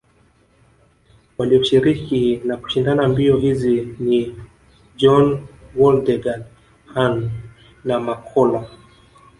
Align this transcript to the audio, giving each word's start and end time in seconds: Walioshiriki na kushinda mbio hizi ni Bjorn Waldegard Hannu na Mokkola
Walioshiriki 1.37 2.41
na 2.45 2.57
kushinda 2.57 3.07
mbio 3.07 3.37
hizi 3.37 3.95
ni 3.99 4.35
Bjorn 4.95 5.47
Waldegard 5.75 6.43
Hannu 6.85 7.31
na 7.83 7.99
Mokkola 7.99 8.69